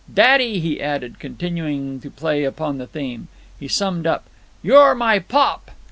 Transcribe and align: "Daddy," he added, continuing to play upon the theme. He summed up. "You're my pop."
"Daddy," 0.11 0.59
he 0.59 0.81
added, 0.81 1.19
continuing 1.19 1.99
to 1.99 2.09
play 2.09 2.43
upon 2.43 2.79
the 2.79 2.87
theme. 2.87 3.27
He 3.59 3.67
summed 3.67 4.07
up. 4.07 4.23
"You're 4.63 4.95
my 4.95 5.19
pop." 5.19 5.69